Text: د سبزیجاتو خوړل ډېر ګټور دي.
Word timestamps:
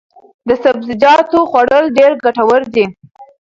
د 0.47 0.49
سبزیجاتو 0.63 1.39
خوړل 1.51 1.85
ډېر 1.97 2.11
ګټور 2.23 2.61
دي. 2.73 2.85